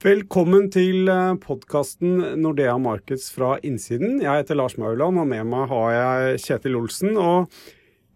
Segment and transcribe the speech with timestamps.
[0.00, 1.10] Velkommen til
[1.42, 4.22] podkasten Nordea Markets fra innsiden.
[4.24, 7.18] Jeg heter Lars Mauland, og med meg har jeg Kjetil Olsen.
[7.20, 7.52] og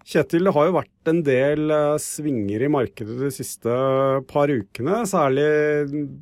[0.04, 3.72] Kjetil, det har jo vært en del uh, svinger i markedet de siste
[4.29, 4.98] par ukene.
[5.09, 5.46] Særlig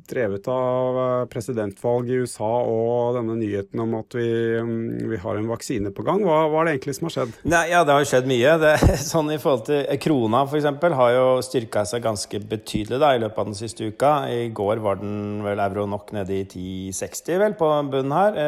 [0.07, 4.27] drevet av uh, presidentvalg i USA og denne nyheten om at vi,
[4.63, 6.23] um, vi har en vaksine på gang.
[6.23, 7.33] Hva, hva, er det egentlig som har skjedd?
[7.43, 8.53] Nei, ja, Det har jo skjedd mye.
[8.63, 8.71] Det,
[9.11, 10.69] sånn i forhold til eh, Krona f.eks.
[11.01, 14.13] har jo styrka seg ganske betydelig da, i løpet av den siste uka.
[14.31, 18.39] I går var den vel euro nok nede i 10,60 vel på bunnen her.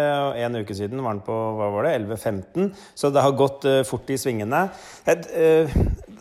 [0.48, 2.72] En uke siden var den på hva var det, 11,15.
[2.96, 4.66] Så det har gått fort i svingene.
[5.12, 5.25] Et,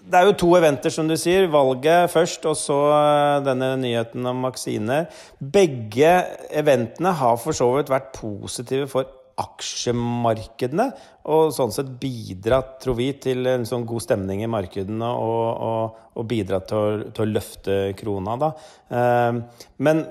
[0.04, 1.48] det er jo to eventer, som du sier.
[1.52, 5.08] Valget først, og så eh, denne nyheten om vaksiner.
[5.40, 6.14] Begge
[6.54, 9.08] eventene har for så vidt vært positive for
[9.40, 10.90] aksjemarkedene.
[11.34, 16.04] Og sånn sett bidratt, tror vi, til en sånn god stemning i markedene og, og,
[16.14, 18.52] og bidratt til til å, løfte krona, da.
[18.94, 20.04] Eh, men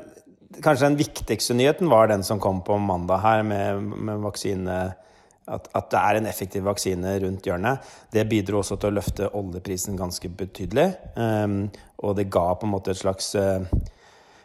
[0.64, 4.82] kanskje den viktigste nyheten var den som kom på mandag her, med, med vaksine
[5.48, 7.90] at, at, det er en effektiv vaksine rundt hjørnet.
[8.14, 10.88] Det bidro også til å løfte oljeprisen ganske betydelig.
[11.18, 11.68] Um,
[12.04, 13.66] og det ga på en måte et slags uh,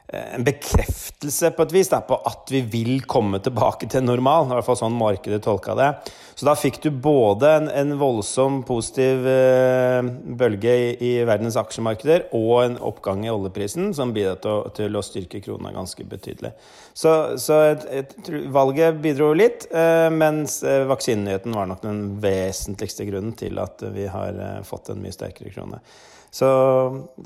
[0.08, 4.46] en bekreftelse på et vis da, på at vi vil komme tilbake til normal.
[4.46, 5.90] I hvert fall sånn markedet tolka det.
[6.38, 10.00] Så da fikk du både en, en voldsom positiv eh,
[10.38, 15.04] bølge i, i, verdens aksjemarkeder og en oppgang i oljeprisen som bidro til, til, å
[15.04, 16.54] styrke krona ganske betydelig.
[16.96, 23.04] Så, så et, et, valget bidro litt, eh, mens uh, vaksinenyheten var nok den vesentligste
[23.10, 25.82] grunnen til at vi har fått en mye sterkere krone.
[26.30, 26.48] Så,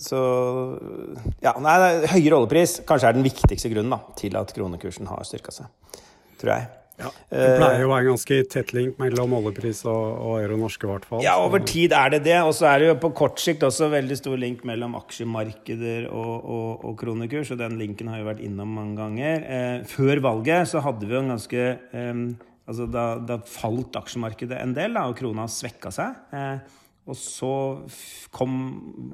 [0.01, 0.21] så
[1.43, 1.75] ja, nei,
[2.13, 5.99] høyere oljepris kanskje er den viktigste grunnen da, til at kronekursen har styrka seg,
[6.41, 6.71] tror jeg.
[7.01, 10.59] Ja, Det pleier jo å være en ganske tett link mellom oljepris og, og euro
[10.61, 11.23] norske, i hvert fall.
[11.25, 12.37] Ja, over tid er det det.
[12.45, 16.35] Og så er det jo på kort sikt også veldig stor link mellom aksjemarkeder og,
[16.37, 19.49] og, og kronekurs, og den linken har jo vært innom mange ganger.
[19.57, 22.25] Eh, før valget så hadde vi jo en ganske eh,
[22.63, 26.21] Altså da, da, falt aksjemarkedet en del, da, og krona svekka seg.
[26.31, 27.53] Eh, og så
[28.35, 28.57] kom,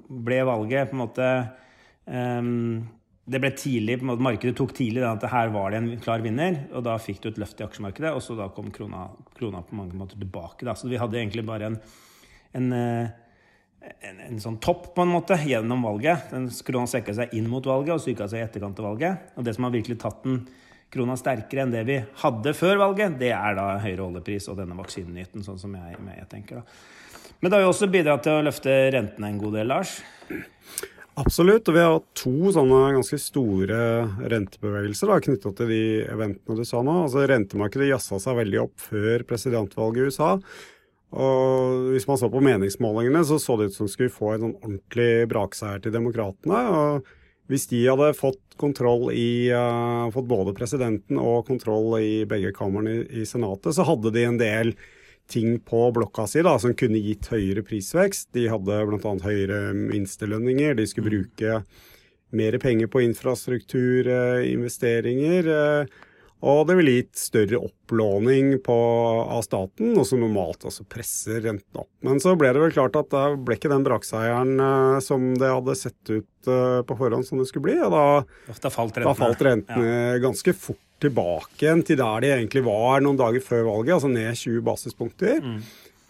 [0.09, 1.29] ble valget på en måte
[2.05, 2.83] um,
[3.25, 5.89] Det ble tidlig, på en måte, Markedet tok tidlig den at her var det en
[6.03, 8.13] klar vinner, og da fikk du et løft i aksjemarkedet.
[8.17, 9.07] Og så da kom krona,
[9.37, 10.69] krona på mange måter tilbake.
[10.69, 10.77] Da.
[10.77, 11.81] Så vi hadde egentlig bare en,
[12.57, 16.29] en, en, en sånn topp på en måte gjennom valget.
[16.33, 19.33] Den krona svekka seg inn mot valget og styrka seg i etterkant av valget.
[19.37, 20.43] Og det som har virkelig tatt den
[20.93, 24.77] krona sterkere enn det vi hadde før valget, det er da høyere oljepris og denne
[24.79, 26.63] vaksinenyheten, sånn som jeg, jeg tenker.
[26.63, 26.97] da.
[27.41, 29.99] Men det har jo også bidratt til å løfte rentene en god del, Lars?
[31.19, 31.67] Absolutt.
[31.69, 33.79] Og vi har hatt to sånne ganske store
[34.31, 37.05] rentebevegelser knytta til de eventene du sa nå.
[37.07, 40.33] Altså Rentemarkedet jazza seg veldig opp før presidentvalget i USA.
[41.19, 44.59] Og hvis man så på meningsmålingene, så så det ut som skulle få en sånn
[44.61, 46.61] ordentlig brakseier til demokratene.
[46.69, 47.09] Og
[47.49, 52.93] hvis de hadde fått kontroll i uh, Fått både presidenten og kontroll i begge kamrene
[52.93, 54.75] i, i Senatet, så hadde de en del
[55.29, 58.29] ting på blokka si da, som kunne gitt høyere prisvekst.
[58.37, 59.13] De hadde bl.a.
[59.25, 60.75] høyere minstelønninger.
[60.79, 61.15] De skulle mm.
[61.15, 61.51] bruke
[62.39, 65.43] mer penger på infrastrukturinvesteringer.
[65.55, 65.85] Eh,
[66.39, 68.79] og det ville gitt større opplåning på,
[69.27, 71.91] av staten, noe som normalt også presser renten opp.
[72.07, 75.51] Men så ble det vel klart at da ble ikke den brakseieren uh, som det
[75.51, 77.75] hadde sett ut på forhånd som det skulle bli.
[77.83, 78.23] Og da,
[78.55, 80.23] da falt rentene, da falt rentene ja.
[80.23, 84.39] ganske fort tilbake igjen til der de egentlig var noen dager før valget, altså ned
[84.39, 85.43] 20 basispunkter.
[85.45, 85.61] Mm.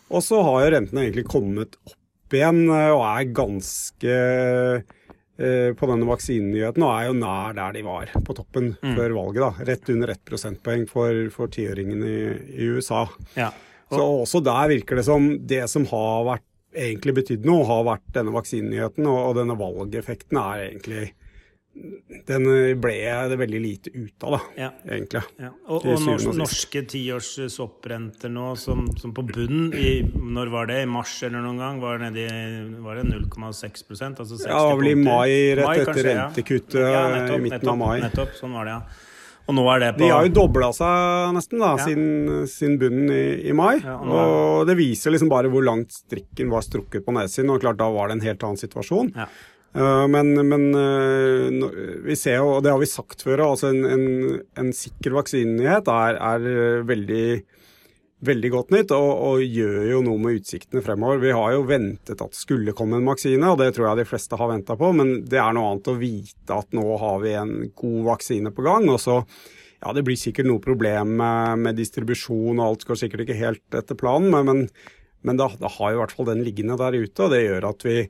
[0.09, 4.17] Og så har jo rentene egentlig kommet opp igjen eh, og er ganske
[5.39, 8.95] eh, på denne vaksinenyheten og er jo nær der de var på toppen mm.
[8.97, 9.45] før valget.
[9.45, 12.21] da, Rett under ett prosentpoeng for, for tiåringen i,
[12.57, 13.07] i, USA.
[13.37, 13.53] Ja.
[13.89, 16.45] Og, så også der virker det som det som har vært
[16.79, 21.07] egentlig betydd noe, har vært denne vaksinenyheten, og, og denne valgeffekten er egentlig
[22.29, 22.47] den
[22.81, 22.95] ble
[23.31, 24.69] det veldig lite ut av, da, ja.
[24.89, 25.23] egentlig.
[25.41, 25.51] Ja.
[25.69, 30.83] Og, og norske, norske tiårs swap-renter nå, som, som, på bunn i, Når var det?
[30.85, 31.83] I mars eller noen gang?
[31.83, 32.05] Var,
[32.85, 37.05] var det 0,6 altså Ja, vel i mai, rett mai, etter rentekuttet ja.
[37.15, 38.01] nettopp, i midten nettopp, av mai.
[38.07, 39.05] Nettopp, sånn var det, ja.
[39.49, 43.13] Og nå er det på De har jo dobla seg nesten da, siden, siden, bunnen
[43.15, 43.79] i, i mai.
[43.81, 47.55] og, og det viser liksom bare hvor langt strikken var strukket på nedsiden.
[47.55, 49.15] Og klart, da var det en helt annen situasjon.
[49.79, 53.85] Uh, men, men uh, vi ser jo, og det har vi sagt før, altså en,
[53.87, 54.09] en,
[54.59, 57.27] en sikker vaksinenyhet er, er uh, veldig,
[58.27, 61.23] veldig godt nytt og, og, gjør jo noe med utsiktene fremover.
[61.23, 64.09] Vi har jo ventet at det skulle komme en vaksine, og det tror jeg de
[64.11, 64.91] fleste har venta på.
[64.99, 68.67] Men det er noe annet å vite at nå har vi en god vaksine på
[68.67, 68.91] gang.
[68.91, 69.21] og så
[69.79, 73.79] ja, Det blir sikkert noe problem med, med distribusjon, og alt går sikkert ikke helt
[73.79, 74.35] etter planen.
[74.35, 74.67] Men,
[75.23, 77.71] men, da, da har vi i hvert fall den liggende der ute, og det gjør
[77.71, 78.01] at vi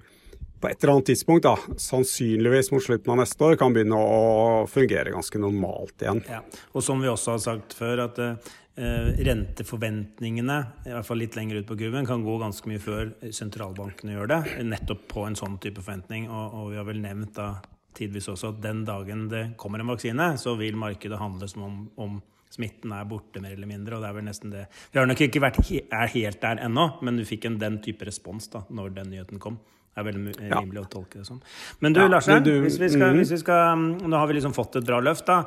[0.61, 4.67] på et eller annet tidspunkt, da, sannsynligvis mot slutten av neste år, kan begynne å
[4.71, 6.23] fungere ganske normalt igjen.
[6.29, 6.43] Ja.
[6.75, 11.63] Og som vi også har sagt før, at eh, renteforventningene, i hvert fall litt lenger
[11.63, 14.41] ut på kurven, kan gå ganske mye før sentralbankene gjør det.
[14.67, 16.29] Nettopp på en sånn type forventning.
[16.31, 17.53] Og, og vi har vel nevnt da
[17.99, 21.79] tidvis også at den dagen det kommer en vaksine, så vil markedet handle som om,
[21.99, 22.21] om
[22.51, 23.97] smitten er borte, mer eller mindre.
[23.97, 25.83] Og det er vel nesten det Vi har nok ikke vært he
[26.15, 29.59] helt der ennå, men du fikk en den type respons da når den nyheten kom.
[29.99, 30.85] Det er veldig rimelig ja.
[30.85, 31.41] å tolke det som.
[31.83, 33.19] Men du, ja, Larsen, hvis, vi skal, mm.
[33.19, 35.41] hvis vi skal, Nå har vi liksom fått et bra løft, da.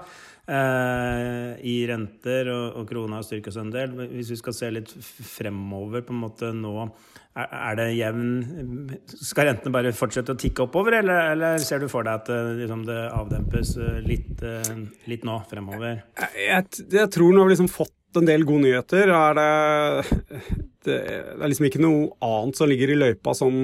[0.51, 3.93] Eh, I renter og, og krona seg en del.
[4.11, 6.89] Hvis vi skal se litt fremover, på en måte nå
[7.31, 12.03] er det jevn Skal rentene bare fortsette å tikke oppover, eller, eller ser du for
[12.03, 14.73] deg at eh, liksom, det avdempes eh, litt, eh,
[15.07, 16.03] litt, nå fremover?
[16.35, 19.15] Jeg, jeg tror nå har vi liksom fått en del gode nyheter.
[19.15, 23.59] Er det, det, det, er liksom ikke noe annet som ligger i løypa sånn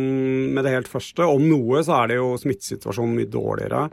[0.56, 1.26] med det helt første.
[1.26, 3.88] Om noe så er det jo smittesituasjonen mye dårligere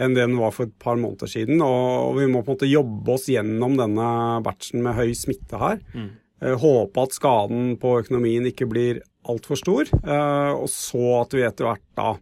[0.00, 1.60] enn det den var for et par måneder siden.
[1.64, 4.08] Og vi må på en måte jobbe oss gjennom denne
[4.44, 5.82] batchen med høy smitte her.
[5.92, 6.08] Mm.
[6.42, 9.92] Eh, håpe at skaden på økonomien ikke blir altfor stor.
[10.02, 12.14] Eh, og så at vi etter hvert da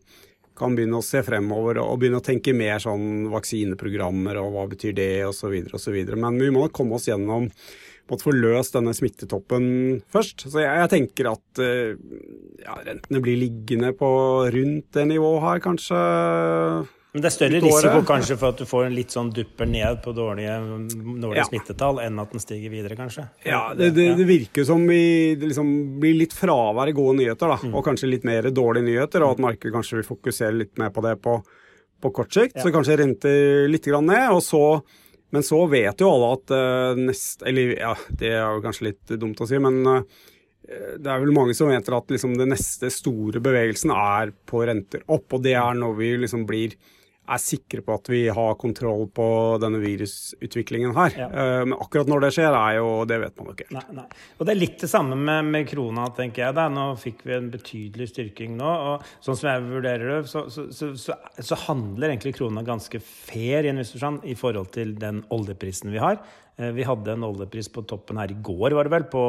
[0.61, 4.97] kan begynne å se fremover og begynne å tenke mer sånn vaksineprogrammer og hva betyr
[4.97, 5.57] det osv.
[5.77, 6.01] osv.
[6.15, 7.49] Men vi må komme oss gjennom
[8.11, 9.67] måtte få løst denne smittetoppen
[10.11, 10.47] først.
[10.51, 11.93] Så jeg, jeg tenker at eh,
[12.65, 14.11] ja, rentene blir liggende på
[14.51, 16.01] rundt det nivået her, kanskje
[17.13, 19.99] men det er større risiko kanskje for at du får en litt sånn dupper ned
[20.05, 20.53] på dårlige,
[20.95, 21.47] dårlige ja.
[21.49, 23.25] smittetall, enn at den stiger videre, kanskje?
[23.43, 25.73] Ja, det, det, det virker som vi, det liksom
[26.03, 27.75] blir litt fravær i gode nyheter, da, mm.
[27.75, 31.03] og kanskje litt mer dårlige nyheter, og at markedet kanskje vil fokusere litt mer på
[31.09, 31.35] det på,
[31.99, 32.61] på kort sikt.
[32.61, 32.67] Ja.
[32.67, 34.65] Så kanskje renter litt grann ned, og så
[35.31, 39.13] men så vet jo alle at uh, nest, Eller ja, det er jo kanskje litt
[39.15, 40.01] dumt å si, men uh,
[40.99, 45.03] det er vel mange som vet at liksom, den neste store bevegelsen er på renter
[45.11, 45.27] opp.
[45.35, 46.77] Og det er når vi liksom blir
[47.31, 49.27] er sikre på at vi har kontroll på
[49.63, 51.17] denne virusutviklingen her.
[51.19, 51.29] Ja.
[51.31, 53.79] Uh, men akkurat når det skjer, er jo Det vet man jo ikke helt.
[53.79, 54.35] Nei, nei.
[54.39, 56.57] Og det er litt det samme med, med, krona, tenker jeg.
[56.59, 56.67] da.
[56.73, 58.75] Nå fikk vi en betydelig styrking nå.
[58.91, 63.67] og Sånn som jeg vurderer det, så, så, så, så handler egentlig krona ganske fair
[63.67, 66.21] i en viss forstand i forhold til den oljeprisen vi har.
[66.61, 69.25] Uh, vi hadde en oljepris på toppen her i går, var det vel, på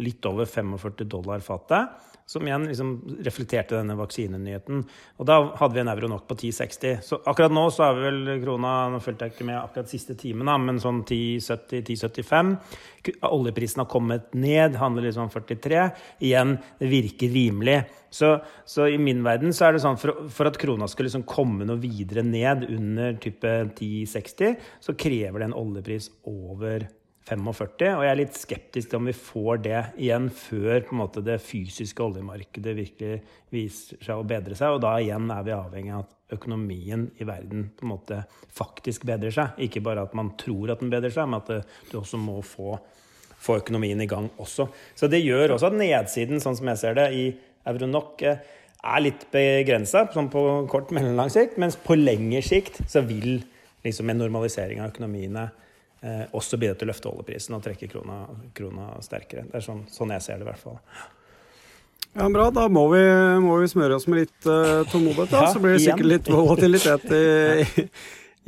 [0.00, 2.09] litt over 45 dollar fatet.
[2.30, 2.90] Som igjen liksom
[3.26, 4.84] reflekterte denne vaksinenyheten.
[5.18, 7.00] Og da hadde vi en euro nok på 10,60.
[7.02, 10.14] Så akkurat nå så er vi vel krona Nå fulgte jeg ikke med akkurat siste
[10.18, 12.52] timen, da, men sånn 10,70-10,75.
[13.26, 15.82] Oljeprisen har kommet ned, handler liksom om 43.
[16.28, 17.80] Igjen, det virker rimelig.
[18.14, 21.26] Så, så, i min verden så er det sånn for, for at krona skal liksom
[21.26, 24.54] komme noe videre ned under type 10,60,
[24.86, 26.86] så krever det en oljepris over
[27.28, 31.36] 45, og jeg er litt skeptisk til om vi får det igjen før måte, det
[31.44, 33.18] fysiske oljemarkedet virkelig
[33.52, 34.74] viser seg å bedre seg.
[34.74, 38.22] Og da igjen er vi avhengig av at økonomien i verden på en måte
[38.56, 39.60] faktisk bedrer seg.
[39.66, 42.40] Ikke bare at man tror at den bedrer seg, men at det, du også må
[42.46, 42.78] få,
[43.36, 44.70] få, økonomien i gang også.
[44.96, 47.30] Så det gjør også at nedsiden, sånn som jeg ser det, i
[47.68, 48.42] Euronok eh,
[48.80, 53.42] er litt begrensa sånn på kort, mellomlang sikt, mens på lengre sikt så vil
[53.84, 55.50] liksom en normalisering av økonomiene
[56.02, 58.22] eh, også bidra til å løfte oljeprisen og trekke krona,
[58.56, 59.46] krona sterkere.
[59.50, 60.78] Det er sånn, sånn, jeg ser det, i hvert fall.
[62.12, 62.48] Ja, Bra.
[62.50, 63.02] Da må vi,
[63.44, 65.44] må vi smøre oss med litt uh, tålmodighet, da.
[65.46, 67.24] Ja, så blir det sikkert litt volatilitet i,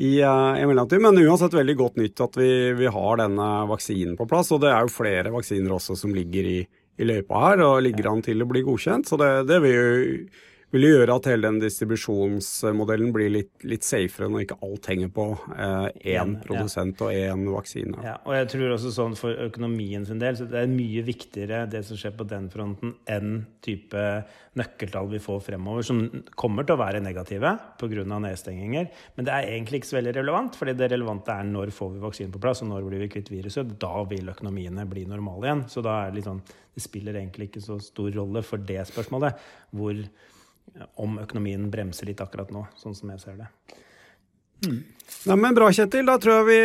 [0.08, 1.02] i, uh, i mellomtid.
[1.04, 4.50] Men uansett veldig godt nytt at vi, vi, har denne vaksinen på plass.
[4.54, 6.60] Og det er jo flere vaksiner også som ligger i,
[6.98, 9.12] i løypa her og ligger an til å bli godkjent.
[9.12, 9.92] Så det, det vil jo
[10.72, 15.26] vil gjøre at hele den distribusjonsmodellen blir litt, litt safere når ikke alt henger på
[15.52, 15.90] én
[16.36, 17.08] eh, produsent ja.
[17.08, 18.04] og én vaksine.
[18.06, 21.66] Ja, og jeg tror også sånn for økonomien sin del, så det er mye viktigere
[21.70, 24.06] det som skjer på den fronten, enn type
[24.58, 26.02] nøkkeltall vi får fremover, som
[26.38, 28.04] kommer til å være negative pga.
[28.24, 28.90] nedstenginger.
[29.16, 32.02] Men det er egentlig ikke så veldig relevant, fordi det relevante er når får vi
[32.02, 33.76] vaksinen på plass, og når blir vi kvitt viruset.
[33.80, 35.64] Da vil økonomiene bli normale igjen.
[35.68, 38.80] Så da er det litt sånn Det spiller egentlig ikke så stor rolle for det
[38.88, 39.34] spørsmålet.
[39.76, 39.98] hvor
[41.00, 43.48] om økonomien bremser litt akkurat nå, sånn som jeg ser det.
[44.66, 44.82] Mm.
[45.26, 46.06] Nei, men Bra, Kjetil.
[46.06, 46.60] Da tror jeg vi,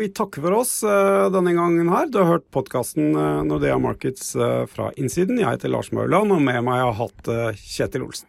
[0.00, 2.08] vi takker for oss uh, denne gangen her.
[2.12, 5.40] Du har hørt podkasten uh, Nordea Markets uh, fra innsiden.
[5.40, 7.32] Jeg heter Lars Mauland, og med meg har jeg hatt
[7.64, 8.28] Kjetil Olsen.